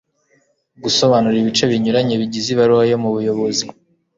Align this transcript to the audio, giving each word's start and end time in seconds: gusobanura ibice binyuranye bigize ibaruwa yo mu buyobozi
gusobanura 0.83 1.35
ibice 1.41 1.63
binyuranye 1.71 2.13
bigize 2.21 2.47
ibaruwa 2.51 2.83
yo 2.91 2.97
mu 3.03 3.09
buyobozi 3.15 3.63